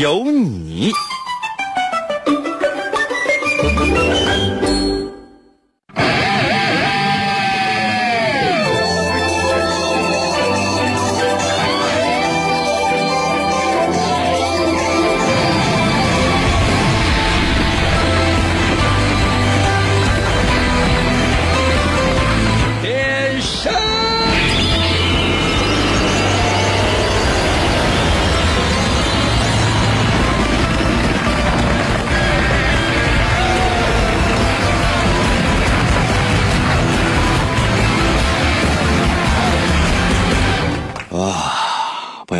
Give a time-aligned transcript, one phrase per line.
[0.00, 0.90] 有你。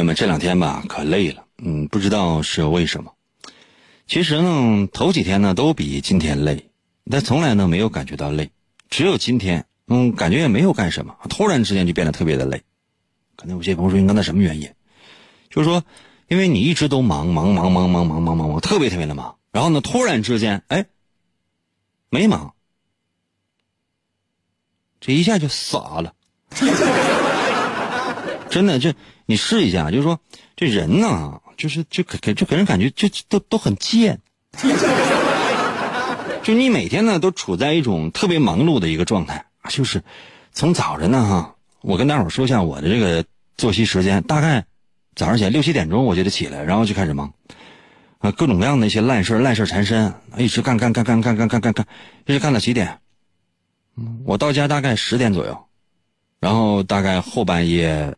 [0.02, 3.12] 友们，这两天吧可累了，嗯，不知道是为什么。
[4.06, 6.70] 其实呢，头几天呢都比今天累，
[7.10, 8.50] 但从来呢没有感觉到累，
[8.90, 12.62] 只有今天，嗯，感觉也没有干什么，突然之间就变得特别的累。
[13.36, 14.68] 可能有些朋友说，应该那什么原因？
[15.48, 15.84] 就是说，
[16.28, 20.86] 因为你一直都忙忙忙忙忙忙忙忙忙，特别特别的忙，然后呢，突然之间，哎，
[22.10, 22.54] 没忙，
[25.00, 26.14] 这一下就傻了。
[28.52, 30.20] 真的，这你试一下，就是说，
[30.56, 34.20] 这人呢，就是就给给就给人感觉就都都很贱，
[36.44, 40.02] 就你每天呢都处在一种特别忙碌的一个状态，就是
[40.52, 43.24] 从早晨呢哈，我跟大伙说一下我的这个
[43.56, 44.66] 作息时间，大概
[45.16, 47.32] 早上起来六七点钟我就得起来，然后就开始忙，
[48.18, 51.86] 啊，各种各样的一些烂事烂事缠身，一直干干干干干干干干干，
[52.26, 52.98] 一直干到几点？
[54.26, 55.64] 我到家大概十点左右，
[56.38, 58.14] 然后大概后半夜。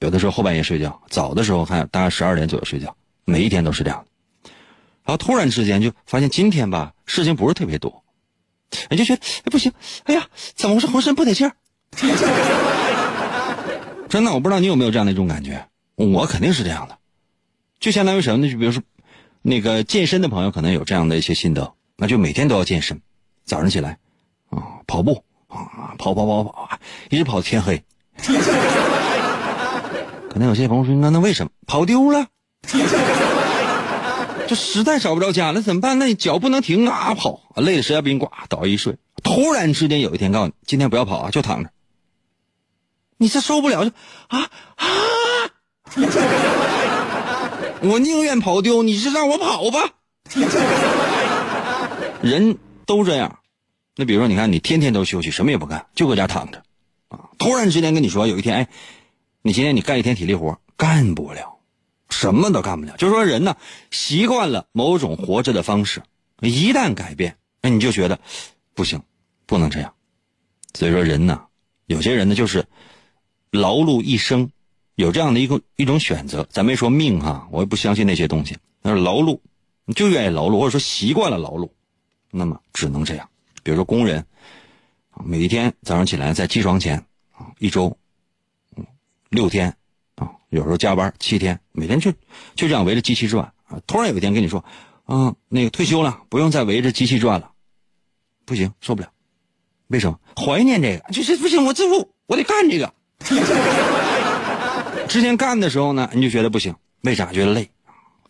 [0.00, 4.04] 有的时候后半夜睡觉，早的时候还大概十二点左右睡觉，每一天都是这样。
[5.04, 8.02] 然后突然之间就发现今天吧，事情不是特别多，
[8.88, 9.72] 哎，就觉得哎不行，
[10.04, 10.86] 哎呀，怎么回事？
[10.88, 11.54] 浑身不得劲儿。
[14.08, 16.98] 真的，我不知道你有没有这样的一种感觉，我肯定是这样的。
[17.80, 18.52] 就相当于什么呢？
[18.52, 18.82] 就比如说，
[19.42, 23.00] 那个健身的朋友可能有这样的一些心得，那就每天都要健身，
[23.44, 23.98] 早上起来
[24.50, 26.78] 啊跑步啊跑跑跑跑，
[27.10, 27.82] 一直跑到天黑。
[30.36, 32.26] 可能有些朋友说：“那那为什么跑丢了？
[34.46, 35.98] 这实在找不着家了，怎么办？
[35.98, 38.98] 那你脚不能停啊，跑，累的实在不行，呱倒一睡。
[39.22, 41.70] 突然之间有一天告诉你，今天不要跑啊，就躺着。
[43.16, 43.92] 你这受不了就
[44.28, 44.86] 啊啊！
[47.80, 49.88] 我宁愿跑丢，你是让我跑吧？
[52.20, 53.38] 人都这样。
[53.96, 56.62] 那比如说，你看你天天都休息，什么也不干，就搁家躺着
[57.08, 57.30] 啊。
[57.38, 58.68] 突然之间跟你说，有一天，哎。
[59.46, 61.60] 你今天你干一天体力活干不了，
[62.10, 62.96] 什么都干不了。
[62.96, 63.56] 就是说人呢
[63.92, 66.02] 习惯了某种活着的方式，
[66.40, 68.18] 一旦改变，那你就觉得
[68.74, 69.00] 不行，
[69.46, 69.94] 不能这样。
[70.74, 71.44] 所以说人呢，
[71.86, 72.66] 有些人呢就是
[73.52, 74.50] 劳碌一生，
[74.96, 76.44] 有这样的一个一种选择。
[76.50, 78.56] 咱没说命哈，我也不相信那些东西。
[78.82, 79.38] 但是劳碌，
[79.84, 81.70] 你就愿意劳碌，或者说习惯了劳碌，
[82.32, 83.28] 那么只能这样。
[83.62, 84.26] 比如说工人，
[85.24, 86.98] 每一天早上起来在起床前
[87.30, 87.96] 啊，一周。
[89.30, 89.76] 六天，
[90.16, 92.12] 啊，有时候加班七天，每天就
[92.54, 93.80] 就这样围着机器转啊。
[93.86, 94.64] 突然有一天跟你说，
[95.04, 97.50] 啊，那个退休了，不用再围着机器转了，
[98.44, 99.10] 不行，受不了。
[99.88, 100.18] 为什么？
[100.36, 102.92] 怀念这个，就是不行，我这不我得干这个。
[105.08, 107.32] 之前干的时候呢，你就觉得不行，为啥？
[107.32, 107.70] 觉得累，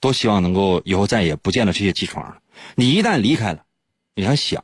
[0.00, 2.38] 多希望能够以后再也不见到这些机床了。
[2.74, 3.62] 你一旦离开了，
[4.14, 4.62] 你还想，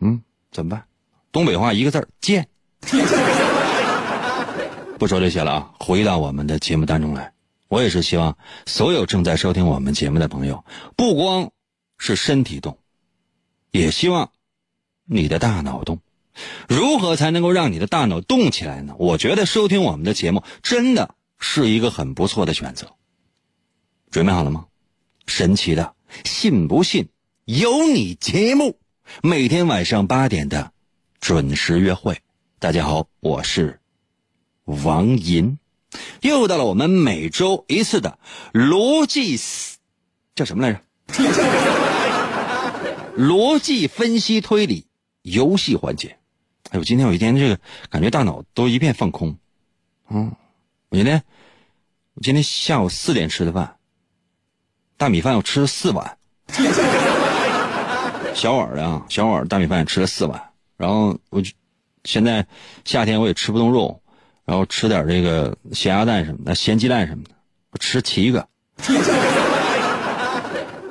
[0.00, 0.84] 嗯，怎么办？
[1.30, 2.48] 东北话一个字儿贱。
[4.98, 7.32] 不说这些了啊，回到我们的节目当中来。
[7.68, 10.64] 我也是希望所有正在收听我们节目的朋友，
[10.96, 11.50] 不光
[11.98, 12.78] 是身体动，
[13.72, 14.30] 也希望
[15.04, 15.98] 你的大脑动。
[16.68, 18.94] 如何才能够让你的大脑动起来呢？
[18.98, 22.94] 我觉得收听我们的节目真的是一个很不错的选择。
[24.10, 24.66] 准备好了吗？
[25.26, 27.08] 神奇的，信不信
[27.44, 28.78] 由你节目，
[29.22, 30.72] 每天晚上八点的
[31.20, 32.20] 准时约会。
[32.60, 33.80] 大家好，我是。
[34.64, 35.58] 王银，
[36.22, 38.18] 又到了我们每周一次的
[38.52, 39.38] 逻辑
[40.34, 40.80] 叫什么来着？
[43.16, 44.86] 逻辑分析推理
[45.22, 46.18] 游戏环节。
[46.70, 49.36] 哎呦，今天我一天这个感觉大脑都一片放空。
[50.08, 50.34] 嗯，
[50.88, 51.22] 我今天
[52.14, 53.76] 我今天下午四点吃的饭，
[54.96, 55.08] 大。
[55.08, 56.18] 米饭我吃了四碗，
[58.34, 60.50] 小碗的啊，小碗大米饭吃了四碗。
[60.76, 61.52] 然后我就
[62.02, 62.44] 现在
[62.84, 64.02] 夏天我也吃不动肉，
[64.44, 67.30] 然后吃点这个咸鸭蛋什么的、咸鸡蛋什么的，
[67.70, 68.46] 我吃七个。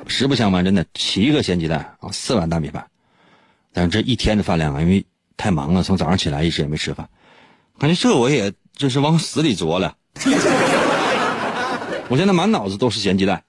[0.06, 2.86] 实不相瞒，真的七个咸鸡蛋啊，四碗大米饭。
[3.72, 5.04] 但是这一天的饭量啊，因为
[5.36, 7.08] 太忙了，从早上起来一直也没吃饭，
[7.78, 9.94] 感觉这我也这是往死里作了。
[12.08, 13.42] 我现在满脑子都是咸鸡蛋。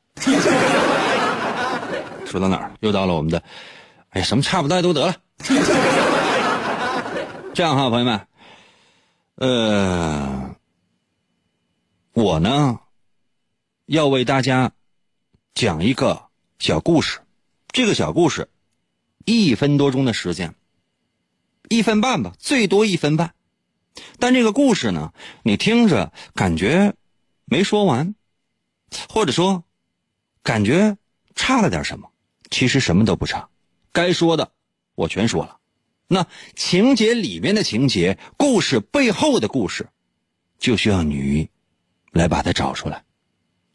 [2.26, 2.72] 说到哪儿？
[2.80, 3.44] 又到了我们的，
[4.10, 5.16] 哎呀，什么差不多都得了。
[7.54, 8.20] 这样哈，朋友们，
[9.36, 10.56] 呃，
[12.14, 12.80] 我呢
[13.86, 14.72] 要为大家
[15.54, 17.20] 讲一个小故事。
[17.68, 18.50] 这个小故事
[19.26, 20.56] 一分多钟的时间，
[21.68, 23.36] 一分半吧，最多一分半。
[24.20, 26.96] 但这个故事呢，你听着感觉
[27.44, 28.16] 没说完，
[29.10, 29.66] 或者说
[30.44, 30.98] 感觉
[31.36, 32.10] 差了点什么，
[32.50, 33.50] 其实什么都不差，
[33.92, 34.54] 该说的
[34.96, 35.60] 我全说了。
[36.08, 39.90] 那情节里面的情节，故事背后的故事，
[40.60, 41.50] 就需要你
[42.12, 43.04] 来把它找出来。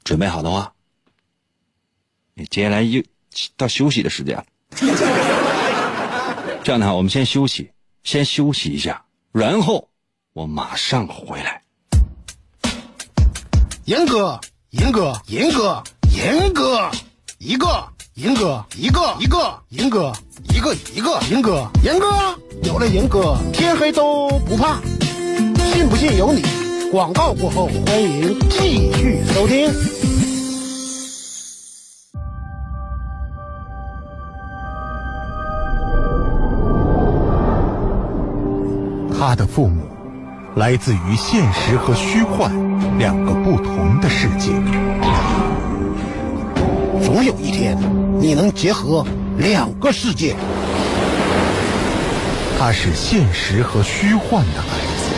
[0.04, 0.72] 准备好的话，
[2.34, 3.02] 你接下来又
[3.56, 4.46] 到休息的时间了。
[6.62, 7.72] 这样的话，我们先休息，
[8.04, 9.90] 先休息一下，然后
[10.32, 11.62] 我马上回来。
[13.86, 14.40] 严哥，
[14.70, 15.82] 严哥，严哥，
[16.14, 16.90] 严哥，
[17.38, 20.12] 一个，银哥，一个，一个，银哥，
[20.52, 22.06] 一个，一个，银哥，银哥，
[22.64, 24.78] 有了银哥，天黑都不怕。
[25.72, 26.42] 信不信由你。
[26.92, 29.70] 广告过后，欢迎继续收听。
[39.18, 39.82] 他的父母
[40.56, 42.52] 来自于现实和虚幻
[42.98, 44.50] 两个不同的世界。
[47.12, 47.76] 总有一天，
[48.20, 49.04] 你能结合
[49.36, 50.36] 两个世界。
[52.56, 55.10] 他是现实和虚幻的孩子。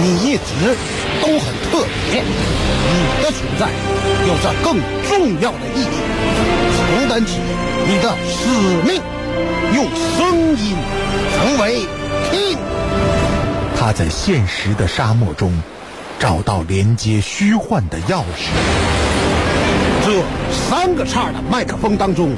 [0.00, 0.76] 你一直
[1.20, 3.68] 都很特别，你的存在
[4.28, 4.76] 有着更
[5.08, 5.88] 重要的意义，
[6.76, 7.40] 承担起
[7.88, 8.48] 你的使
[8.88, 9.02] 命，
[9.74, 9.84] 用
[10.16, 10.76] 声音
[11.34, 11.80] 成为
[12.30, 12.56] king。
[13.76, 15.60] 他在现实的沙漠中
[16.20, 18.52] 找到连接虚幻的钥匙。
[20.04, 20.22] 这
[20.68, 22.30] 三个叉的麦克风当中，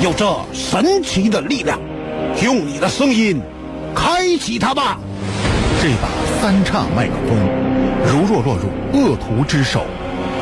[0.00, 1.76] 有着神奇的力量，
[2.40, 3.42] 用你的声音
[3.92, 4.98] 开启它吧。
[5.82, 6.08] 这把
[6.40, 7.36] 三叉麦克风，
[8.06, 9.84] 如若落入恶徒之手，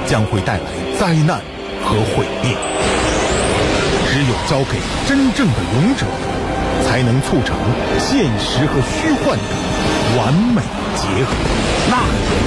[0.06, 0.64] 将会带来
[0.98, 1.40] 灾难
[1.82, 2.54] 和毁灭。
[4.06, 4.78] 只有交给
[5.08, 6.04] 真正的勇者，
[6.86, 7.56] 才能促成
[7.98, 10.60] 现实和虚幻的完美
[10.94, 11.32] 结合。
[11.88, 12.44] 那个人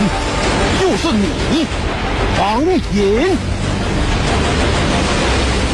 [0.80, 1.66] 就是你，
[2.40, 2.62] 王
[2.94, 3.57] 隐。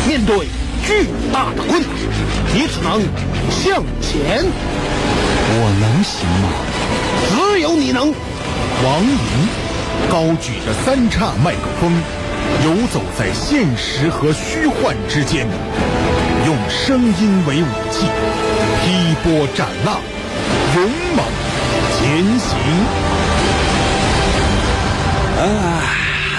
[0.07, 0.47] 面对
[0.85, 1.89] 巨大的困难，
[2.53, 3.01] 你只能
[3.49, 4.43] 向前。
[5.55, 6.49] 我能行吗？
[7.29, 8.13] 只有你能。
[8.83, 9.17] 王莹
[10.09, 11.91] 高举着三叉麦克风，
[12.65, 15.47] 游走在现实和虚幻之间，
[16.45, 18.07] 用声音为武器，
[18.83, 20.01] 劈波斩浪，
[20.75, 20.83] 勇
[21.15, 21.25] 猛
[21.95, 22.49] 前行。
[25.39, 25.45] 啊，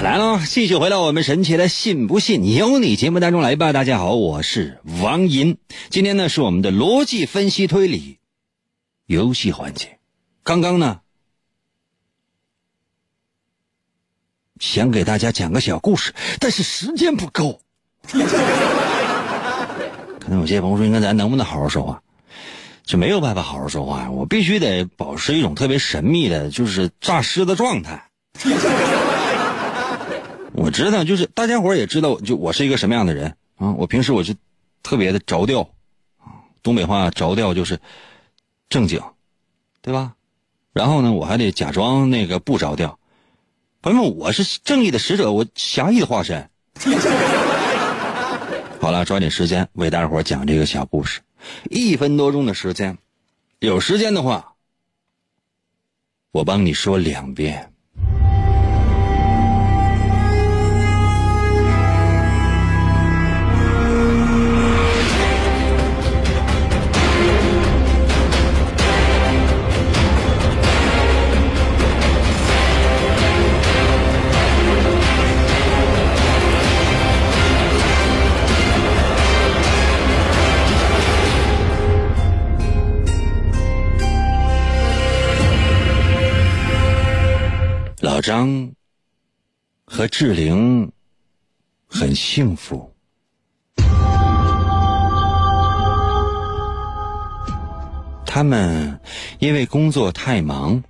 [0.04, 3.72] 来了，继续回到我们神奇的“信不信由你”节目当中来吧。
[3.72, 5.56] 大家好，我是王银，
[5.88, 8.18] 今天呢是我们的逻辑分析推理
[9.06, 9.98] 游戏环节。
[10.42, 11.00] 刚刚呢，
[14.60, 17.62] 想给大家讲个小故事，但是时间不够。
[18.12, 18.18] 可
[20.28, 22.02] 能有些朋友说：“应该咱能不能好好说话？”
[22.84, 28.10] 就没有办法好好说话，我必须得保持一种特别神秘的，就是诈尸的状态。
[30.54, 33.72] 我知道，就是大家伙也知道，就我是一个什么样的人啊？
[33.72, 34.34] 我平时我就
[34.82, 35.60] 特别的着调
[36.18, 37.78] 啊，东北话着调就是
[38.68, 39.02] 正经，
[39.82, 40.14] 对吧？
[40.72, 42.98] 然后呢，我还得假装那个不着调。
[43.82, 46.48] 朋友们，我是正义的使者，我侠义的化身。
[48.80, 51.20] 好了，抓紧时间为大伙讲这个小故事，
[51.70, 52.96] 一分多钟的时间，
[53.58, 54.54] 有时间的话，
[56.30, 57.73] 我帮你说两遍。
[88.26, 88.72] 张
[89.84, 90.90] 和志玲
[91.86, 92.94] 很幸福。
[98.24, 98.98] 他们
[99.40, 100.82] 因为工作太忙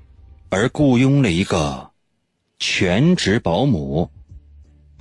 [0.49, 1.91] 而雇佣了一个
[2.61, 4.09] 全职保姆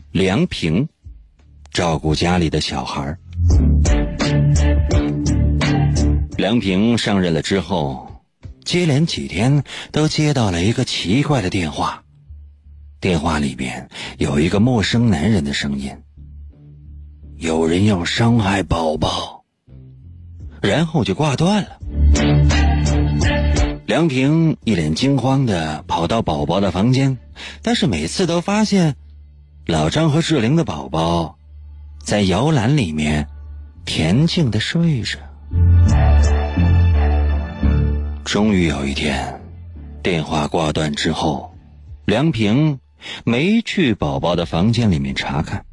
[0.10, 0.90] 梁平
[1.70, 3.16] 照顾家里的小孩
[6.36, 8.24] 梁平上任了之后
[8.66, 12.03] 接连几天都接到了一个奇怪的电话
[13.04, 15.92] 电话里边有一个陌生男人的声音
[17.36, 19.44] ：“有人要伤害宝宝。”
[20.64, 21.80] 然后就挂断了。
[23.86, 27.18] 梁平一脸惊慌的跑到宝宝的房间，
[27.62, 28.96] 但是每次都发现
[29.66, 31.38] 老张和志玲的宝宝
[32.00, 33.28] 在摇篮里面
[33.86, 35.20] 恬静的睡着。
[38.24, 39.42] 终于有一天，
[40.02, 41.54] 电话挂断之后，
[42.06, 42.80] 梁平
[43.24, 45.66] 没去宝宝的房间里面查看，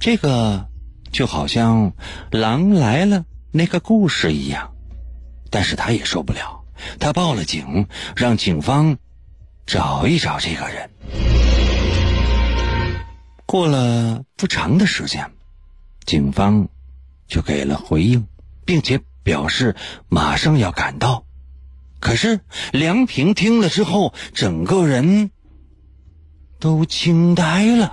[0.00, 0.68] 这个
[1.12, 1.92] 就好像
[2.30, 4.72] 狼来了那个故事一样，
[5.50, 6.64] 但是他也受不了，
[6.98, 8.98] 他报了警，让警方
[9.66, 10.90] 找一找这个人。
[13.46, 15.30] 过了不长的时间，
[16.04, 16.68] 警方
[17.26, 18.26] 就给了回应，
[18.66, 19.74] 并且表示
[20.08, 21.24] 马上要赶到。
[21.98, 22.40] 可是
[22.72, 25.30] 梁平听了之后，整个人
[26.60, 27.92] 都惊呆了。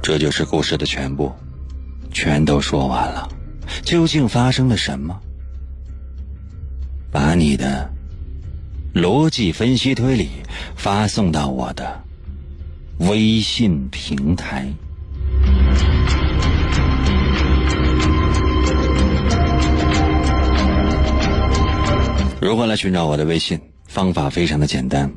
[0.00, 1.32] 这就是故事的全部，
[2.12, 3.28] 全都说完了。
[3.82, 5.18] 究竟发生了什么？
[7.10, 7.90] 把你的。
[8.94, 10.28] 逻辑分析推理
[10.76, 12.04] 发送到我的
[13.08, 14.72] 微信平台。
[22.40, 23.60] 如何来寻找我的微信？
[23.86, 25.12] 方法非常的简单，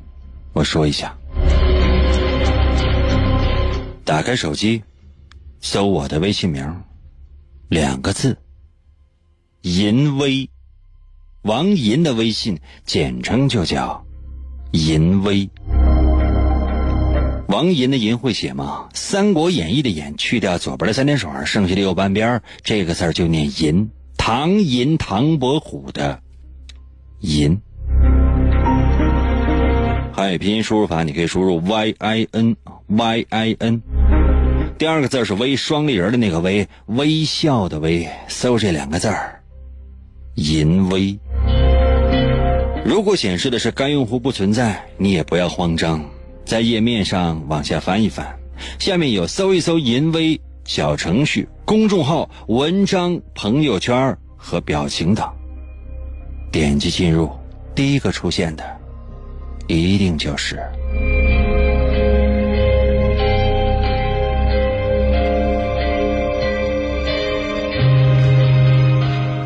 [0.54, 1.16] 我说一下：
[4.04, 4.84] 打开手机，
[5.62, 6.84] 搜我的微信名，
[7.70, 8.38] 两个字，
[9.62, 10.50] 淫威。
[11.44, 14.04] 王银的微信简称就叫
[14.74, 15.48] “银威”。
[17.48, 18.88] 王银的银会写吗？
[18.94, 23.90] 《三国演义》的演去掉左边的三点水，剩下的右半边这个字就念银。
[24.18, 26.20] 唐银唐伯虎的
[27.20, 27.60] 银。
[30.12, 32.56] 汉语拼音输入法，你可以输入 y i n
[32.88, 33.82] y i n。
[34.78, 38.10] 第二个字是微双立人的那个微，微笑的微。
[38.28, 39.42] 搜这两个字儿，
[40.36, 41.18] 银威。
[42.84, 46.04] 如果显示的是该用户不存在，你也不要慌张，
[46.46, 48.38] 在页面上往下翻一翻，
[48.78, 55.28] 下面有搜一搜“淫威”小程序、公众号、文章、朋友圈和表情等，
[56.52, 57.32] 点击进入，
[57.74, 58.64] 第一个出现的，
[59.68, 60.62] 一定就是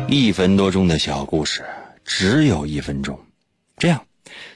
[0.06, 1.64] 一分多钟的小故事，
[2.04, 3.18] 只有一分钟。
[3.78, 4.04] 这样，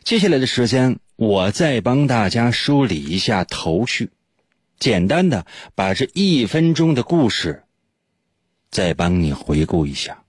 [0.03, 4.11] 接下来的时间，我再帮大家梳理一下头绪，
[4.79, 7.63] 简单的把这一分钟的故事，
[8.71, 10.25] 再帮你回顾一下。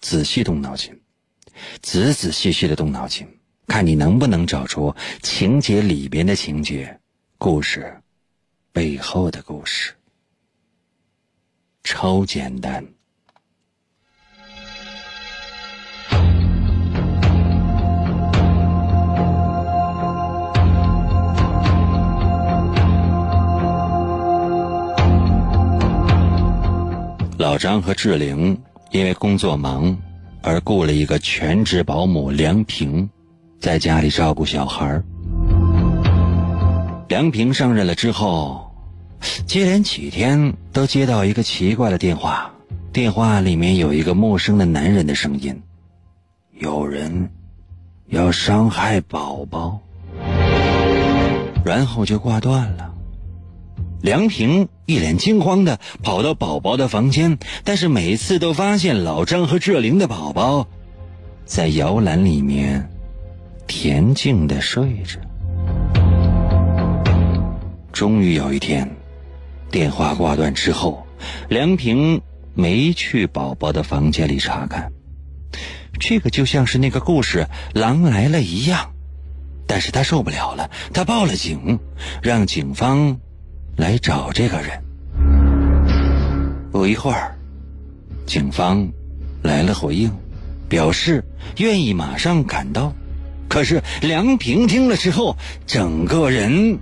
[0.00, 1.00] 仔细动脑筋，
[1.80, 3.26] 仔仔细细的动脑筋，
[3.66, 7.00] 看你能不能找出情节里边的情节，
[7.38, 8.00] 故事
[8.72, 9.94] 背后的故事，
[11.82, 12.84] 超简单。
[27.42, 28.56] 老张和志玲
[28.92, 29.98] 因为工作忙，
[30.42, 33.10] 而雇了一个全职保姆梁平，
[33.58, 35.02] 在家里照顾小孩
[37.08, 38.72] 梁平上任了之后，
[39.44, 42.48] 接连几天都接到一个奇怪的电话，
[42.92, 45.60] 电话里面有一个陌生的男人的声音
[46.60, 47.28] ：“有人
[48.06, 49.80] 要伤害宝宝。”
[51.66, 52.91] 然后就挂断了。
[54.02, 60.66] 梁平一脸惊慌的跑到宝宝的房间，但是每次都发现老张和志玲的宝宝
[61.44, 62.90] 在摇篮里面
[63.68, 65.20] 恬静的睡着。
[67.92, 68.90] 终于有一天，
[69.70, 71.06] 电话挂断之后，
[71.48, 72.20] 梁平
[72.54, 74.92] 没去宝宝的房间里查看，
[76.00, 77.46] 这个就像是那个故事
[77.80, 78.94] 《狼来了》一样，
[79.68, 81.78] 但是他受不了了，他报了警，
[82.20, 83.20] 让警方。
[83.76, 84.82] 来找这个人。
[86.70, 87.36] 不一会儿，
[88.26, 88.88] 警方
[89.42, 90.10] 来了回应，
[90.68, 91.22] 表示
[91.58, 92.92] 愿意马上赶到。
[93.48, 95.36] 可是梁平听了之后，
[95.66, 96.78] 整个人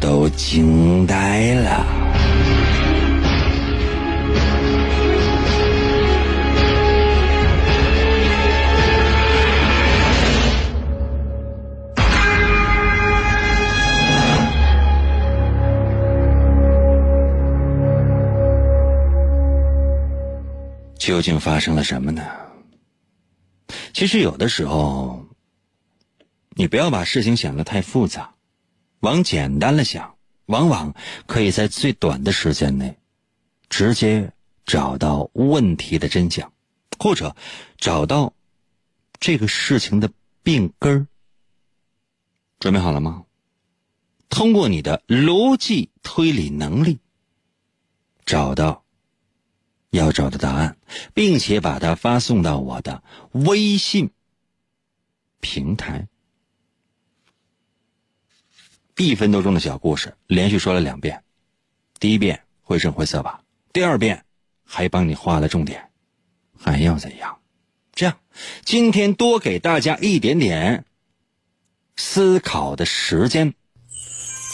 [0.00, 1.86] 都惊呆了。
[21.08, 22.22] 究竟发生了什么呢？
[23.94, 25.26] 其实有的时候，
[26.50, 28.34] 你不要把事情想得太复杂，
[29.00, 30.94] 往简单了想，往往
[31.26, 32.98] 可以在最短的时间内，
[33.70, 34.34] 直接
[34.66, 36.52] 找到问题的真相，
[36.98, 37.34] 或者
[37.78, 38.34] 找到
[39.18, 40.10] 这个事情的
[40.42, 41.06] 病根儿。
[42.60, 43.24] 准备好了吗？
[44.28, 46.98] 通过你的逻辑推理能力，
[48.26, 48.84] 找到。
[49.90, 50.76] 要找的答案，
[51.14, 53.02] 并且把它发送到我的
[53.32, 54.10] 微信
[55.40, 56.08] 平台。
[58.96, 61.22] 一分多钟的小故事，连续说了两遍。
[62.00, 63.40] 第一遍绘声绘色吧，
[63.72, 64.24] 第二遍
[64.64, 65.90] 还帮你画了重点，
[66.58, 67.38] 还要怎样？
[67.94, 68.18] 这样，
[68.64, 70.84] 今天多给大家一点点
[71.96, 73.54] 思考的时间。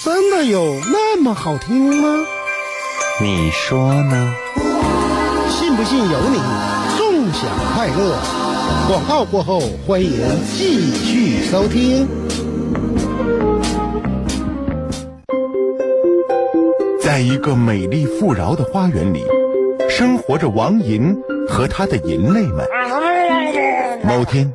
[0.04, 2.26] 真的有那么好听吗？
[3.22, 4.34] 你说呢？
[5.74, 6.38] 信不信由你，
[6.96, 8.16] 纵享快乐。
[8.86, 10.10] 广告过后，欢迎
[10.56, 12.06] 继续收听。
[17.02, 19.24] 在一个美丽富饶的花园里，
[19.90, 21.12] 生活着王银
[21.48, 22.64] 和他的银类们。
[24.04, 24.52] 某天，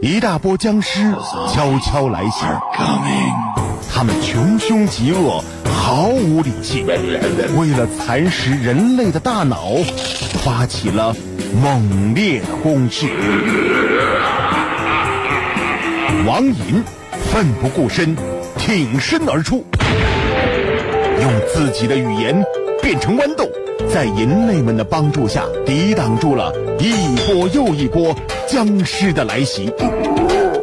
[0.00, 1.12] 一大波僵尸
[1.52, 2.46] 悄悄来袭，
[3.92, 5.44] 他们穷凶极恶。
[5.86, 9.76] 毫无理性，为了蚕食人类的大脑，
[10.42, 11.14] 发起了
[11.62, 13.06] 猛烈的攻势。
[16.26, 16.82] 王银
[17.30, 18.16] 奋不顾身，
[18.58, 19.64] 挺身而出，
[21.22, 22.44] 用自己的语言
[22.82, 23.48] 变成豌豆，
[23.88, 28.12] 在人类们的帮助下，抵挡住了一波又一波
[28.48, 29.72] 僵尸的来袭。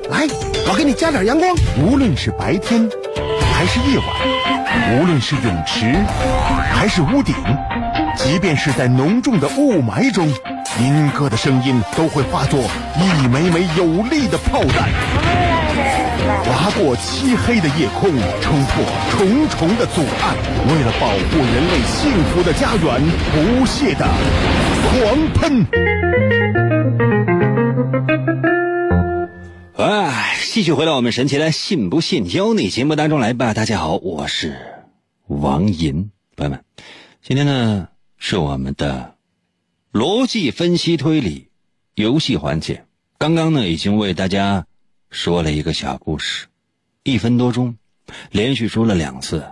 [0.09, 0.27] 来，
[0.67, 1.55] 我给你加点阳光。
[1.81, 2.89] 无论是白天，
[3.63, 4.07] 还是夜晚。
[4.91, 5.95] 无论是泳池
[6.73, 7.33] 还是屋顶，
[8.17, 10.27] 即便是在浓重的雾霾中，
[10.81, 12.59] 银哥的声音都会化作
[12.99, 14.89] 一枚枚有力的炮弹，
[16.43, 20.35] 划过漆黑的夜空，冲破重重的阻碍，
[20.67, 24.05] 为了保护人类幸福的家园，不懈的
[24.83, 26.62] 狂喷。
[30.53, 33.55] 继续回到我们神奇的“信不信由你”节目当中来吧。
[33.55, 34.85] 大家好，我是。
[35.25, 36.63] 王银，朋友们，
[37.23, 39.17] 今天呢是我们的
[39.91, 41.49] 逻辑分析推理
[41.95, 42.85] 游戏环节。
[43.17, 44.67] 刚刚呢已经为大家
[45.09, 46.45] 说了一个小故事，
[47.01, 47.75] 一分多钟，
[48.29, 49.43] 连续说了两次。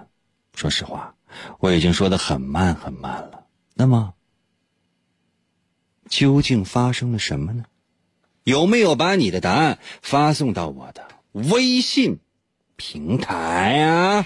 [0.53, 1.15] 说实话，
[1.57, 3.47] 我已经说的很慢很慢了。
[3.73, 4.13] 那么，
[6.07, 7.63] 究竟发生了什么呢？
[8.43, 12.19] 有没有把你的答案发送到我的微信
[12.75, 14.25] 平台啊？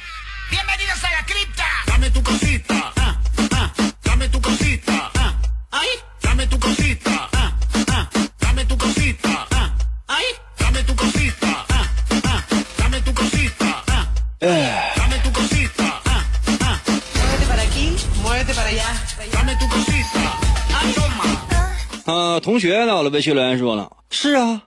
[22.05, 24.61] 啊，同学到了，微信留言说了，是啊，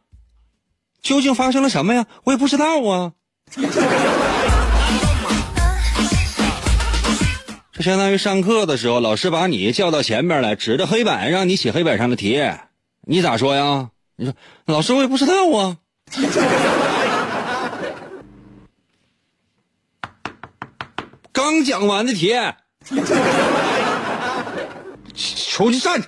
[1.01, 2.05] 究竟发生了什么呀？
[2.25, 3.13] 我也不知道啊。
[7.73, 12.43] 这相当于上课的时候，老师把你叫到前边来，指着黑板让你写黑板上的题，
[13.03, 13.91] 你咋说呀？
[14.17, 14.35] 你说，
[14.67, 15.77] 老师我也不知道啊。
[21.31, 22.35] 刚讲完的题，
[25.15, 26.03] 出去站。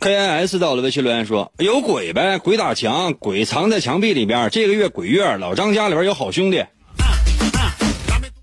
[0.00, 4.50] K I S 到了，微信留言说有鬼呗，鬼打墙，鬼藏在墙壁里边。
[4.50, 6.64] 这个月鬼月，老张家里边有好兄弟。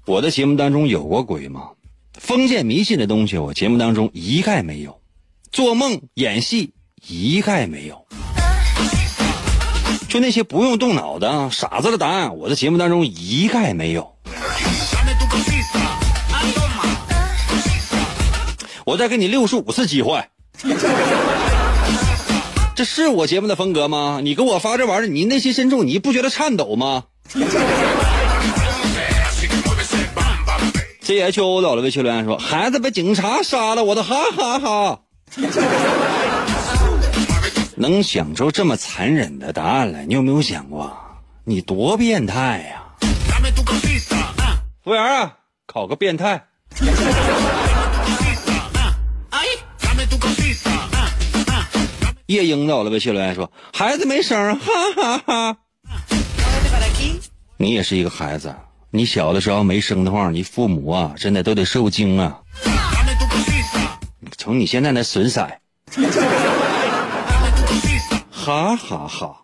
[0.06, 1.71] 我的节目当中有过鬼吗？
[2.17, 5.01] 封建迷信的东西，我节目当中一概没有。
[5.51, 6.73] 做梦演戏
[7.08, 8.06] 一概没有。
[10.08, 14.16] 就那些不用动脑的傻子的答案，我的节目当中一概没有。
[18.88, 20.23] 我再给你六十五次机会。
[22.73, 24.21] 这是我节目的风格吗？
[24.23, 27.04] 你给我发这玩意儿，你内心深处你不觉得颤抖吗
[31.02, 35.02] ？C H O 到了，微信留言说：“孩子被警察杀了，我都哈哈哈。”
[37.76, 40.97] 能想出这么残忍的答案来，你有没有想过，
[41.43, 42.86] 你多变态呀、
[44.82, 45.34] 服务员啊，
[45.65, 46.45] 烤个变态。
[52.28, 55.58] 夜莺走了，微信留言说：“孩子没声，哈哈哈。”
[57.56, 58.54] 你也是一个孩子，
[58.92, 62.40] 你小的时候没生的话，你父母啊，真的都得受惊啊。
[64.38, 65.48] 瞅你现在那损色，
[68.30, 69.44] 哈哈哈。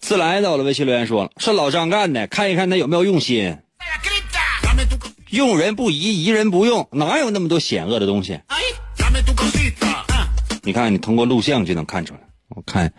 [0.00, 3.56] 自来到了，微信留言说了，是老张干的，看一看他有没有用心。
[5.34, 8.40] 用人不疑，疑人不用，哪有那么多险恶的东西？
[10.62, 12.20] 你看，你通过录像就能看出来。
[12.50, 12.92] 我看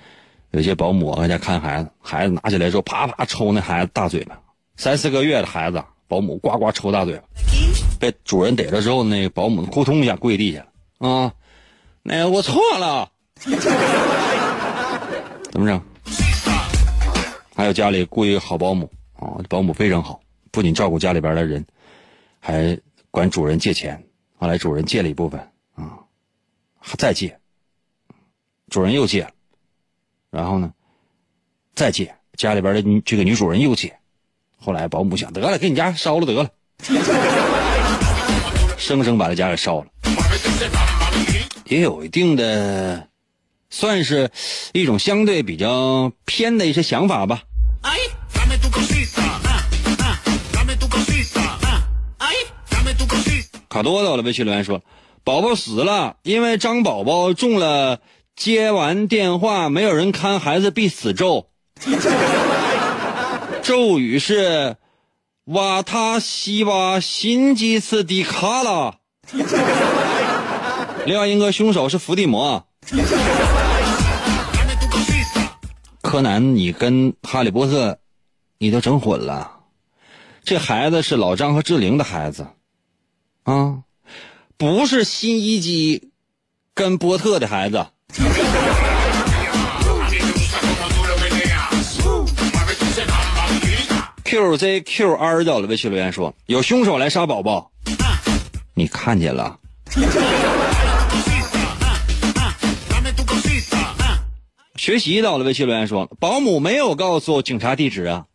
[0.51, 4.37] 有些保姆在家看孩子，孩子拿起来之后，啪啪抽那孩子大嘴巴，
[4.75, 7.23] 三四个月的孩子，保姆呱呱抽大嘴巴，
[7.99, 10.59] 被主人逮着之后，那个保姆扑通一下跪地下
[10.99, 11.31] 了啊！
[12.03, 13.09] 那个我错了，
[15.51, 15.81] 怎么整？
[17.55, 20.19] 还有家里雇一个好保姆啊，保姆非常好，
[20.51, 21.65] 不仅照顾家里边的人，
[22.45, 22.79] 还
[23.10, 23.99] 管主人借钱。
[24.38, 25.39] 后来主人借了一部分
[25.73, 25.97] 啊，
[26.95, 27.39] 再借，
[28.69, 29.27] 主人又借，
[30.29, 30.71] 然后呢，
[31.73, 33.97] 再借，家里边的这个女主人又借。
[34.58, 36.47] 后来保姆想得了，给你家烧了得了，
[38.77, 39.88] 生生把他家给烧了，
[41.65, 43.10] 也有一定的。
[43.71, 44.29] 算是
[44.71, 47.43] 一种相对比较偏的一些想法吧。
[47.81, 47.97] 哎
[53.75, 54.81] 卡多到了，微信留言说
[55.25, 57.99] ：“宝宝死了，因为张宝宝中了
[58.33, 61.49] 接完电话没有人看孩子必死咒，
[63.61, 64.77] 咒语是
[65.43, 68.95] 瓦塔西瓦辛吉斯迪卡拉。
[71.05, 72.65] 另外一个凶手是伏地魔。”
[76.01, 77.97] 柯南，你跟哈利波特，
[78.57, 79.51] 你都整混了。
[80.45, 82.47] 这孩子是老张和志玲的孩子，
[83.45, 83.84] 啊，
[84.58, 86.10] 不是新一基
[86.73, 87.86] 跟波特的孩子。
[94.23, 97.71] QZQR 到了微信留言说，有凶手来杀宝宝，
[98.73, 99.60] 你看见了？
[104.75, 108.25] 学习到了，微信留言说保姆没有告诉警察地址啊。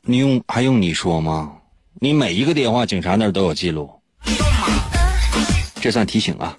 [0.00, 1.52] 你用还用你说吗？
[2.02, 3.90] 你每一个电话，警察那儿都有记录。
[5.82, 6.56] 这算提醒啊。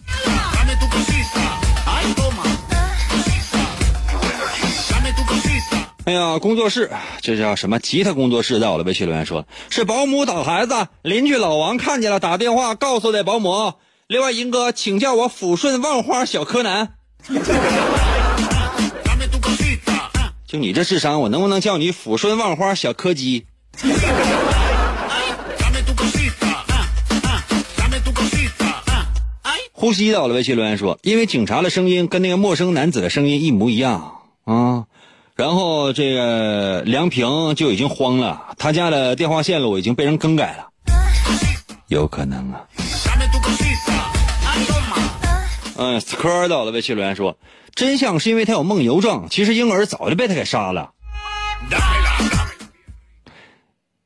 [6.05, 8.59] 哎呀，工作室，这叫什么吉他工作室？
[8.59, 13.73] 到了，微信留言说是保姆打孩子，邻居老王看见了，打电话告诉的保姆。
[14.05, 16.93] 另外，银哥，请叫我抚顺万花小柯南。
[20.45, 23.47] 就你这智商，我能不能叫你抚顺万花小柯基？
[29.81, 34.85] 呼吸到了，微信留言说，因为警察的声音跟那个陌生男子的声音一模一样啊，
[35.35, 40.67] 然后这个梁平就已经慌了，他家的电话线路已经被人更改了，
[41.87, 42.61] 有可能啊。
[45.77, 47.35] 嗯，斯科到了，微信留言说，
[47.73, 50.91] 真相是因为他有梦游症，其实婴儿早就被他给杀了。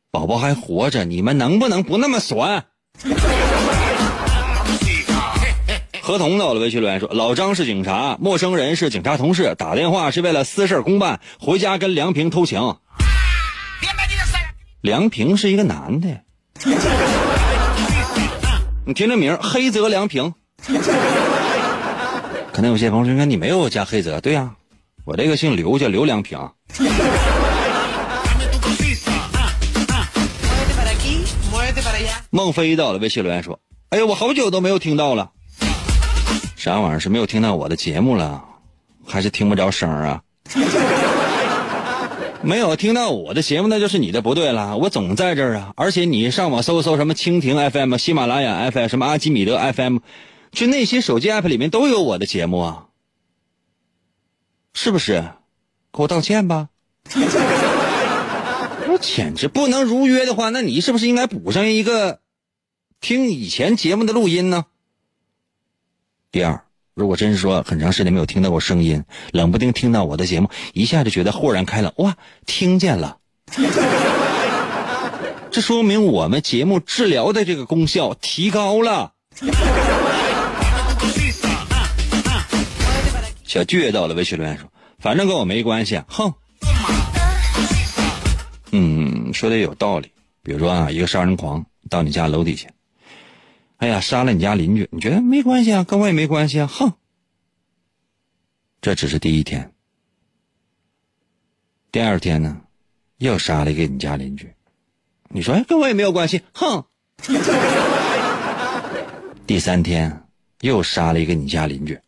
[0.10, 2.64] 宝宝还活着，你们能不能不那么损？
[6.06, 12.76] 合同到了，微信留言说，老张是警察，陌生人是警察同事，打电话是为了私事公办，回家跟梁平偷情。
[14.82, 16.22] 梁平是一个男的，
[18.86, 20.36] 你听这名黑泽梁平。
[22.54, 24.52] 可能有些朋友说：“你没有加黑泽？”对呀、
[25.06, 26.38] 我这个姓刘，叫刘良平。
[32.30, 35.32] 孟非到了，微信留言说：“哎呀，我好久都没有听到了，
[36.66, 37.00] 啥玩意儿？
[37.00, 38.44] 是没有听到我的节目了，
[39.06, 40.24] 还是听不着声啊？
[42.42, 44.76] 没有听到我的节目，那就是你的不对了。
[44.78, 50.00] 我总在这儿啊，而且你上网搜搜什么蜻蜓 FM、喜马拉雅 FM、什么阿基米德 FM。”
[50.52, 52.86] 就那些手机 app 里面都有我的节目啊，
[54.74, 55.24] 是不是？
[55.94, 56.70] 给我道歉吧！
[58.90, 62.22] 我简直不能如约的话，那你是不是应该补上一个
[63.02, 64.66] 听以前节目的录音呢？
[66.36, 66.60] 第二，
[66.94, 73.20] 如果真是说很长时间没有听到过声音，冷不丁听到我的节目，一下就觉得豁然开朗，哇，听见了。
[75.50, 79.14] 这说明我们节目治疗的这个功效提高了。
[83.46, 84.70] 小倔到了微信留言说
[85.00, 86.34] ：“反正跟我没关系。”哼。
[88.74, 90.12] 嗯，说的有道理。
[90.44, 92.68] 比如说啊，一个杀人狂到你家楼底下，
[93.86, 96.94] 哎呀，杀了你家邻居，你觉得没关系啊，跟我也没关系啊，哼。
[98.82, 99.72] 这只是第一天。
[101.92, 102.62] 第二天呢，
[103.20, 104.52] 又杀了一个你家邻居，
[105.30, 106.84] 你说哎跟我也没有关系，哼。
[109.46, 110.24] 第三天
[110.62, 112.00] 又杀了一个你家邻居，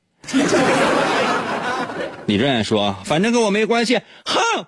[2.26, 4.66] 你这样说反正跟我没关系，哼。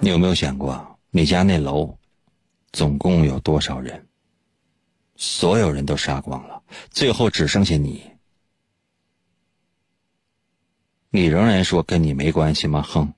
[0.00, 1.96] 你有没有想过，你家那楼
[2.72, 4.02] 总共有多少人？
[5.16, 8.02] 所有人都杀光了，最后只剩下你。
[11.10, 12.82] 你仍然说跟你没关系吗？
[12.82, 13.12] 哼！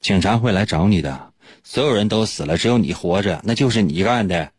[0.00, 1.32] 警察会来找你的，
[1.64, 4.52] 所有人都死了，只有你活着，那就是你干的。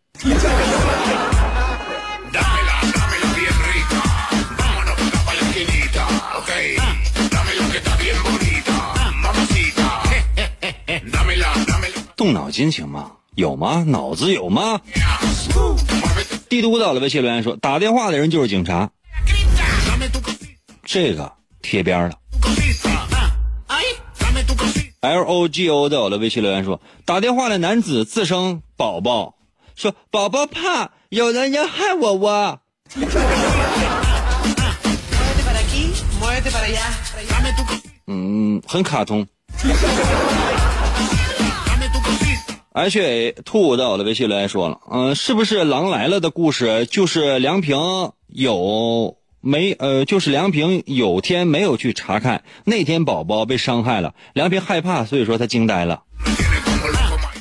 [12.15, 13.16] 动脑筋行吗？
[13.37, 13.83] 有吗？
[13.87, 14.81] 脑子有吗？
[16.49, 18.89] 帝都到了，微信留言说打电话的人就是警察。
[20.83, 22.15] 这个贴边了。
[25.01, 29.35] L O G O 到了，微信留言说打电话的男子自称宝宝，
[29.75, 32.59] 说宝宝怕有人要害我我。
[38.07, 39.27] 嗯，很卡通。
[42.77, 47.79] H A 兔到我的微信留言说了，嗯，是不是《狼来了》的故事就是梁平
[48.27, 56.03] 有没呃，就是梁平有天没有去查看，那天宝宝被伤害了，梁平害怕，所以说他惊呆了。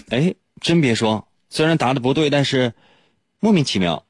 [0.09, 2.73] 哎，真别说，虽然答的不对，但是
[3.39, 4.05] 莫名其妙。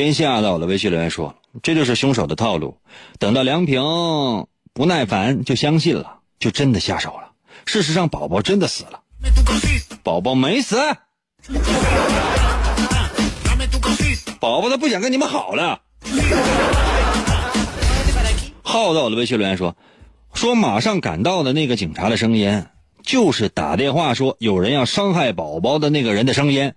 [0.00, 2.78] 天下到了，微信留言说：“这就是凶手的套路。
[3.18, 3.82] 等到梁平
[4.72, 7.32] 不耐烦，就相信了，就真的下手了。
[7.66, 9.00] 事实上，宝宝真的死了，
[10.02, 10.78] 宝宝没死，
[14.40, 15.82] 宝宝他不想跟你们好了。”
[18.64, 19.76] 浩到了，微信留言说
[20.32, 22.64] ：“说马上赶到的那个警察的声音，
[23.02, 26.72] 就是打电话说有人要伤害宝宝的那个人的声音。”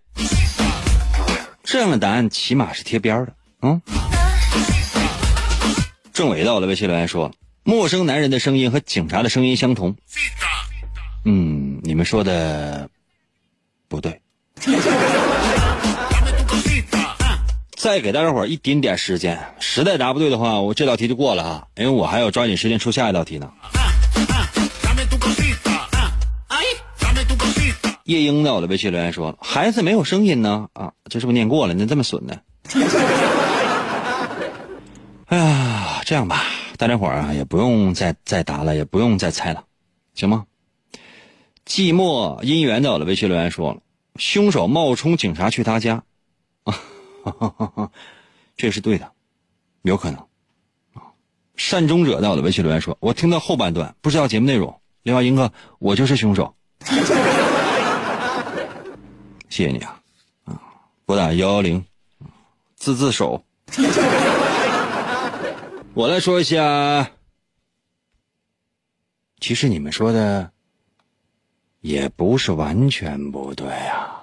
[1.63, 3.81] 这样的答案起码是贴边的，嗯。
[6.13, 7.31] 政委到了，微信留言说
[7.63, 9.95] ：“陌生男人的声音和警察的声音相同。”
[11.25, 12.89] 嗯，你们说的
[13.87, 14.21] 不对。
[17.75, 23.51] 再给大家伙一点点时间，实在答不对的话，我这道题就过了啊，因为我还要抓紧时间出下一道题呢。
[28.13, 31.73] 夜莺在我的微信留言说：“孩子没有声音呢啊，这是不是念过了？
[31.73, 32.39] 你这么损呢？”
[35.25, 36.43] 哎呀，这样吧，
[36.77, 39.63] 大家伙儿啊，也不用再再答了，也不用再猜了，
[40.13, 40.45] 行吗？
[41.65, 43.79] 寂寞姻缘在我的微信留言说了
[44.19, 46.03] ：“凶手冒充警察去他家，
[46.65, 46.75] 啊，
[48.55, 49.11] 这是对的，
[49.81, 50.23] 有可能。”
[51.55, 56.53] 善终者在我的微信留言说：“我听到后半段不知道节目内容，另外英哥，我就是凶手。”
[59.53, 60.01] 谢谢你啊，
[60.45, 60.59] 啊，
[61.05, 61.85] 拨打幺幺零，
[62.75, 63.43] 自自首。
[65.93, 67.11] 我来说一下，
[69.39, 70.51] 其实你们说的
[71.81, 74.22] 也不是完全不对啊。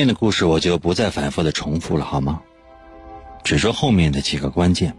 [0.00, 2.40] 面的故事我就不再反复的重复了，好吗？
[3.44, 4.96] 只说后面的几个关键。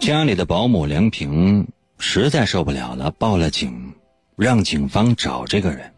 [0.00, 3.94] 家里的保姆梁平实在受不了了，报了警，
[4.34, 5.94] 让警方找这个人。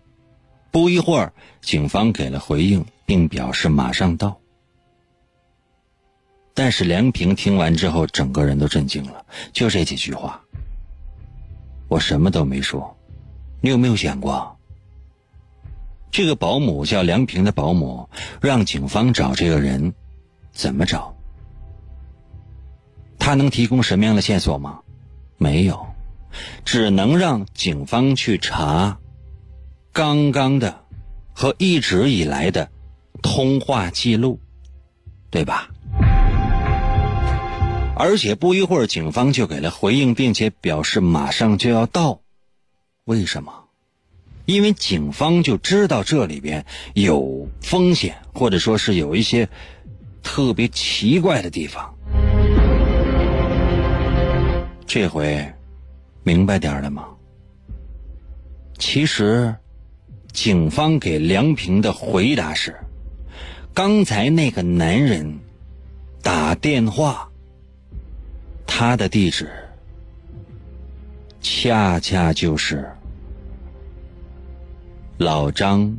[0.70, 4.38] 不一会儿，警方给了回应，并表示马上到。
[6.52, 9.24] 但是梁平听完之后，整个人都震惊了，
[9.54, 10.42] 就这几句话。
[11.88, 12.94] 我什么都没说，
[13.62, 14.58] 你有没有想过？
[16.12, 18.10] 这个保姆叫梁平的保姆，
[18.42, 19.94] 让警方找这个人，
[20.52, 21.16] 怎么找？
[23.18, 24.80] 他能提供什么样的线索吗？
[25.38, 25.86] 没有，
[26.66, 28.98] 只能让警方去查
[29.90, 30.84] 刚刚的
[31.32, 32.68] 和一直以来的
[33.22, 34.38] 通话记录，
[35.30, 35.70] 对吧？
[37.96, 42.20] 而且不一会儿，警方就给了回应，并且表示马上就要到。
[43.04, 43.61] 为什么？
[44.44, 49.48] 因为警方就知道这里边有风险，或者说是有一些
[50.22, 51.94] 特别奇怪的地方。
[54.86, 55.52] 这回
[56.22, 57.08] 明白点了吗？
[58.78, 59.54] 其实，
[60.32, 62.76] 警方给梁平的回答是：
[63.72, 65.38] 刚才那个男人
[66.22, 67.28] 打电话。
[68.74, 69.50] 他的地址，
[71.42, 72.90] 恰恰就是
[75.22, 75.96] 老张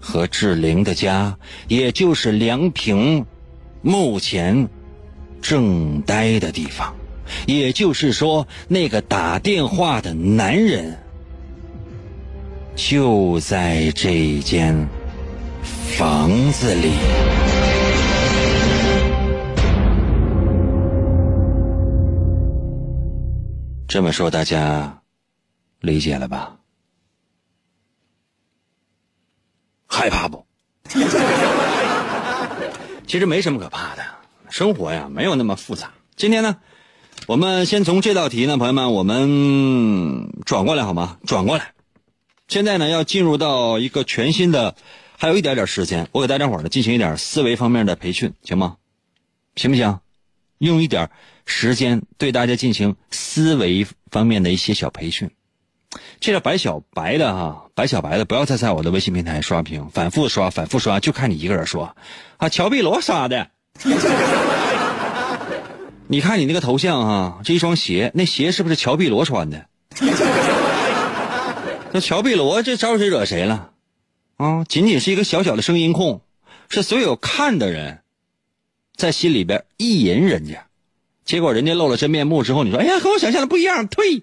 [0.00, 3.26] 和志玲的家，也就是梁平
[3.82, 4.68] 目前
[5.40, 6.94] 正待的地方。
[7.46, 10.98] 也就是说，那个打电话的男人
[12.74, 14.88] 就在这间
[15.62, 16.90] 房子里。
[23.86, 25.02] 这么说，大家
[25.80, 26.56] 理解了吧？
[30.02, 30.44] 害怕不？
[33.06, 34.02] 其实没什么可怕的，
[34.50, 35.92] 生活呀没有那么复杂。
[36.16, 36.56] 今天呢，
[37.28, 41.18] 我们先从这道题呢，朋友们，我们转过来好吗？
[41.24, 41.72] 转过来。
[42.48, 44.74] 现在呢，要进入到一个全新的，
[45.16, 48.78] 还有一点点时间，我给大家伙呢进行一点思维方面的培训，行吗？
[49.54, 50.00] 行不行？
[50.58, 51.08] 用一点
[51.46, 55.30] 时间对大家进行思维方面的一些小培训。
[56.20, 61.94] 这个白小白的哈，白小白的不要再在我的微信平台刷屏，反复刷，反复刷，就看你一个人刷。
[62.36, 63.50] 啊，乔碧罗刷的。
[66.08, 69.66] 你看你那个头像哈，这一双鞋，那鞋是不是乔碧罗穿的？
[71.92, 73.70] 那乔碧罗这招谁惹谁了？
[74.36, 76.20] 啊，仅仅是一个小小的声音控，
[76.68, 77.98] 是所有看的人。
[78.94, 80.66] 在心里边意淫人家，
[81.24, 84.22] 结果人家露了真面目之后，你说：“哎呀，和我想象的不一样。”退，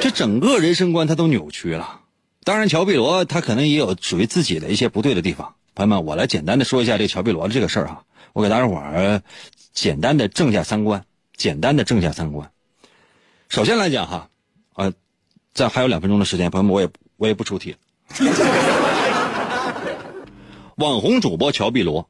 [0.00, 2.00] 这整个人生观他都扭曲了。
[2.42, 5.54] 当然，乔碧罗他可能也有属于自己的一些不对的地方。
[5.74, 9.22] 朋友们，我来简单的说一下这乔碧罗的这个事儿哈，我给大家伙儿
[9.72, 11.04] 简单的正下三观，
[11.36, 12.50] 简单的正下三观。
[13.48, 14.30] 首先来讲哈，
[14.74, 14.92] 呃，
[15.52, 17.78] 在还有两分钟的时间，朋友们，我也我也不出题了。
[20.76, 22.08] 网红主播乔碧罗。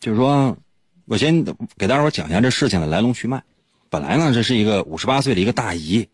[0.00, 0.56] 就是说，
[1.06, 1.44] 我先
[1.76, 3.42] 给大家伙讲一下这事情的来龙去脉。
[3.90, 6.08] 本来呢，这是一个五十八岁的一个大姨，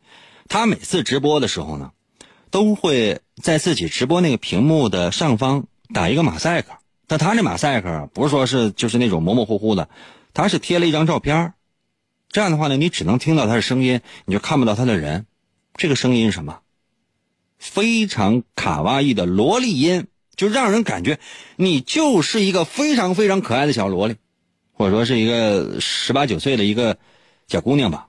[0.49, 1.93] 他每次直播的时候呢，
[2.51, 6.73] 都会在自己直播那个屏幕的上方打一个马赛克。
[7.07, 9.89] 但他那马赛克不是说是就是那种模模糊糊的，
[10.33, 11.53] 他是贴了一张照片
[12.31, 15.27] 这样的话呢，你只能听到他的声音，你就看不到他的人。
[15.77, 16.61] 这个声音是什么？
[17.59, 20.07] 非常卡哇伊的萝莉音。
[20.37, 21.21] 就让人感觉
[21.55, 24.17] 你就是一个非常非常可爱的小萝莉，
[24.73, 26.99] 或者说是一个十八九岁的一个
[27.47, 28.09] 小姑娘吧。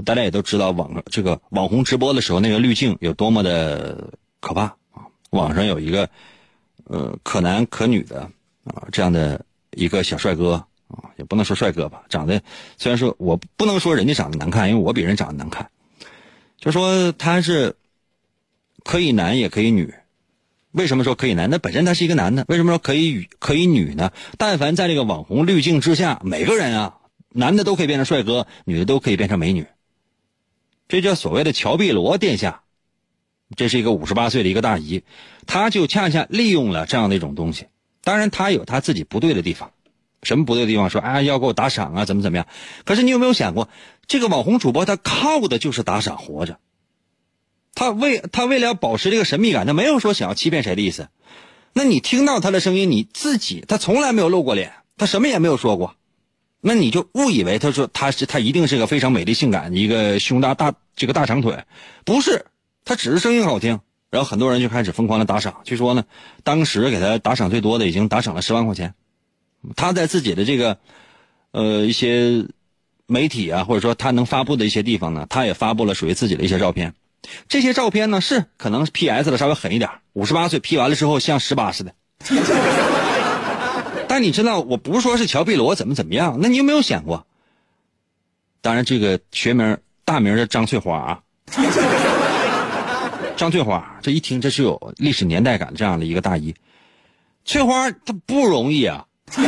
[0.00, 5.06] 大家也都知道网这个网红直播的时候那个滤镜有多么的可怕啊！
[5.30, 6.08] 网上有一个
[6.84, 8.30] 呃可男可女的
[8.64, 12.42] 啊这样的一个小帅哥啊，也不能说帅哥吧，长得
[12.76, 15.70] 虽然说我不能说人家长得难看，因为我比人长得难看，
[16.58, 17.76] 就说他是
[18.84, 19.94] 可以男也可以女。
[20.72, 21.50] 为什么说可以男？
[21.50, 24.12] 那本身他是一个男的，为什么说可以可以女呢？
[24.38, 26.98] 但凡在这个网红滤镜之下，每个人啊，
[27.30, 29.66] 男的都可以变成帅哥，女的都可以变成美女。
[30.90, 32.62] 这叫所谓的乔碧罗殿下，
[33.56, 35.04] 这是一个五十八岁的一个大姨，
[35.46, 37.66] 她就恰恰利用了这样的一种东西。
[38.02, 39.70] 当然，她有她自己不对的地方，
[40.24, 40.90] 什么不对的地方？
[40.90, 42.48] 说啊，要给我打赏啊，怎么怎么样？
[42.84, 43.68] 可是你有没有想过，
[44.08, 46.58] 这个网红主播他靠的就是打赏活着。
[47.72, 51.08] 他为他为了要保持这个神秘感，他没有说想要欺骗谁的意思。
[51.72, 55.94] 那你听到他的声音，你自己他从来没有露过脸，他什么也没有说过，
[56.60, 61.64] 那你就误以为他说他是他一定是个非常美丽性感的一个胸大大这个大长腿，
[62.04, 62.44] 不是，
[62.84, 63.80] 他只是声音好听。
[64.10, 66.04] 然后很多人就开始疯狂的打赏，据说呢，
[66.42, 68.92] 当时给他打赏最多的已经打赏了十万块钱。
[69.76, 70.78] 他在自己的这个
[71.52, 72.44] 呃一些
[73.06, 76.92] 媒体啊，或者说他能发布的一些地方呢，他也发布了属于自己的一些照片。
[77.48, 81.94] 这些照片呢，是可能 P S 的稍微狠一点，五十八岁 P 完了之后像十八似的。
[84.10, 87.24] 但你知道，我不是说是乔碧罗怎么怎么样，那你有没有想过？
[88.60, 91.20] 当然，这个学名大名叫张翠花啊。
[93.38, 96.56] 张翠花，这一听这是有历史年代感这样的一个大姨。
[97.44, 99.06] 翠花她不容易啊。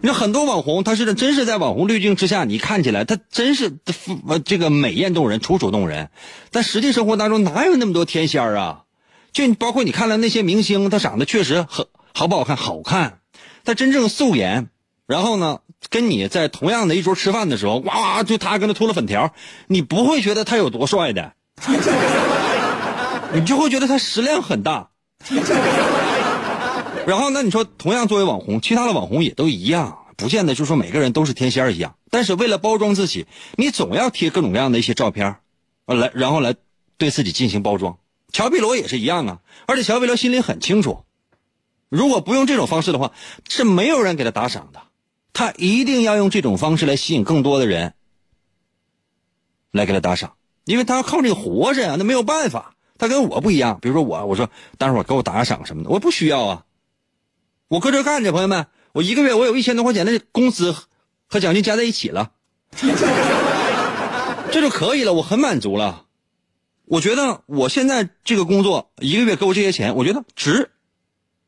[0.00, 3.78] 那很多网红，他是真是在网红滤镜之下，你看起来他真是
[4.44, 6.10] 这个美艳动人、楚楚动人，
[6.50, 8.82] 但实际生活当中哪有那么多天仙啊？
[9.32, 11.86] 就包括你看了那些明星，他长得确实很
[12.16, 12.56] 好不好看？
[12.56, 13.18] 好看，
[13.62, 14.70] 他真正素颜，
[15.06, 15.60] 然后呢，
[15.90, 19.34] 跟你在同样的一桌吃饭的时候，哇哇，就他跟他涂了粉条，
[19.66, 21.34] 你不会觉得他有多帅的，
[23.34, 24.88] 你就会觉得他食量很大。
[27.06, 31.96] 然后，那你说，同样作为网红，其他的网红也都一样，不见得就说每个人都是天仙一样。
[32.10, 35.36] 但是为了包装自己，你总要贴各种各样的一些照片，
[35.84, 36.54] 来，然后来
[36.96, 37.98] 对自己进行包装。
[38.32, 41.04] 乔碧罗也是一样啊，而且乔碧罗心里很清楚，
[41.88, 43.12] 如果不用这种方式的话，
[43.48, 44.82] 是没有人给他打赏的。
[45.32, 47.94] 他一定要用这种方式来吸引更多的人
[49.70, 52.74] 来给他打赏，因为他要靠这个活着呀，那没有办法。
[52.98, 56.64] 他跟我不一样，比如说我，我说待会给我打个赏什么的，我不需要啊。
[57.68, 60.74] 我搁这干着，朋友们，我一个月我有一千多块钱的工资
[61.26, 62.30] 和奖金加在一起了，
[64.50, 66.06] 这就可以了，我很满足了。
[66.86, 70.70] 我觉得我现在这个工作一个月给我这些钱，我觉得值，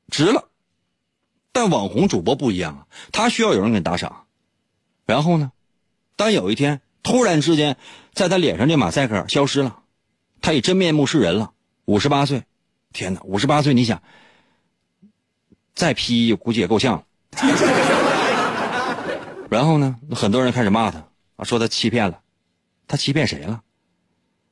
[0.08, 0.48] 值了。
[1.52, 4.26] 但网红主播不一样啊，他需要有人给打赏。
[5.06, 5.52] 然后呢，
[6.16, 7.76] 当有一天突然之间
[8.12, 9.82] 在他脸上这马赛克消失了，
[10.40, 11.52] 他以真面目示人了，
[11.86, 12.44] 五十八岁，
[12.92, 14.02] 天哪，五十八岁，你想？
[15.74, 17.04] 再 P 估计也够呛了。
[19.48, 21.06] 然后呢，很多人开始骂他
[21.36, 22.20] 啊，说他欺骗了。
[22.86, 23.62] 他欺骗谁了？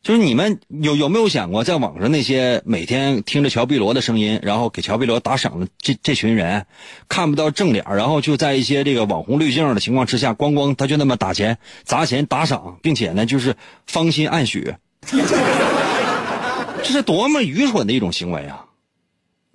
[0.03, 6.66] 就是你们有有没有想过，在网上那些每天听着乔碧罗的声音，然后给乔碧罗打赏的这这群人，
[7.09, 14.74] 看不到正脸，然后就在一些这个网红滤镜的情况之下，咣咣他就那么打钱砸钱打赏，并且呢就是芳心暗许，
[16.84, 18.66] 这是多么愚蠢的一种行为啊！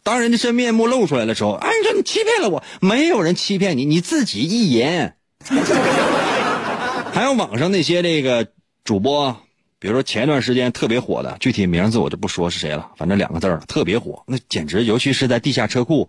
[0.04, 5.14] 当人的真面目露出来的时候，哎，你说你欺骗了我，没有人欺骗你，你自己意淫。
[7.14, 8.48] 还有网上那些这个
[8.84, 9.38] 主播，
[9.82, 16.08] 比如说前一段时间特别火的，具体名字我就不说是谁了，反正两个字儿特别火，那简直，尤其是在地下车库，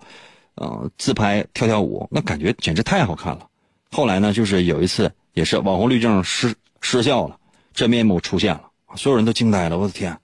[0.57, 3.49] 呃，自拍跳跳舞，那感觉简直太好看了。
[3.91, 7.39] 后来呢，就是有一次也是网红滤镜失失效了，
[7.73, 8.64] 真面目出现了，
[8.95, 10.16] 所有人都惊呆了，我的天，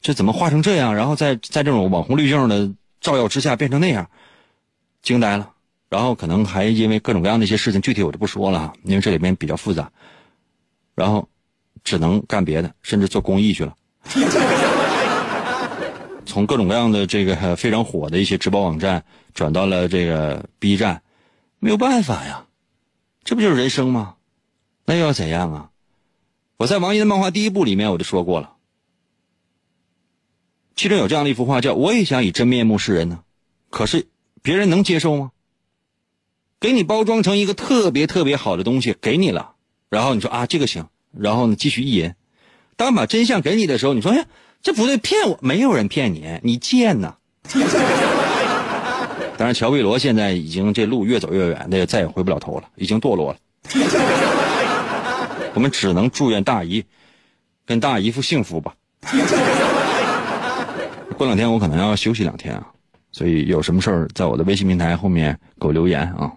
[0.00, 0.96] 这怎么画成这样？
[0.96, 2.72] 然后在在这种网红滤镜的。
[3.00, 4.10] 照耀之下变成那样，
[5.02, 5.52] 惊呆了。
[5.88, 9.92] 然后可能还因为各种各样的一些事情，具体我就不说了，因为这里面比较复杂。
[10.96, 11.28] 然后
[11.84, 13.74] 只能干别的，甚至做公益去了。
[16.26, 19.04] 从各种各样的这个非常火的一些直播网站
[19.34, 21.02] 转到了这个 B 站，
[21.58, 22.46] 没有办法呀，
[23.24, 24.16] 这不就是人生吗？
[24.84, 25.70] 那又要怎样啊？
[26.56, 28.54] 我在王一的漫画第一部里面我就说过了。
[30.76, 33.20] 其中有这样的一幅画，叫“我也想以真面目示人呢”，
[33.70, 34.06] 可是
[34.42, 35.32] 别人能接受吗？
[36.60, 39.54] 给你包装成一个特别特别好的东西给你了，
[39.88, 42.14] 然后你说啊这个行，然后呢继续意淫。
[42.76, 44.24] 当把真相给你的时候，你说哎
[44.62, 45.38] 这不对，骗我？
[45.40, 47.14] 没有人骗你，你贱呐！
[49.36, 53.38] 当然，乔碧罗现在已经这路越走越远，那也再也回不了头了，已经堕落了。
[55.54, 56.84] 我们只能祝愿大姨
[57.64, 58.74] 跟大姨夫幸福吧。
[61.16, 62.66] 过两天我可能要休息两天啊，
[63.12, 66.32] 所以有什么事儿在我的微信平台后面给我留言啊，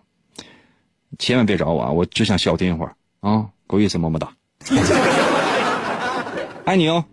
[1.18, 4.32] 千万别找我啊，我就想消停一会儿啊，够意思么么哒，
[6.66, 7.04] 爱你哦。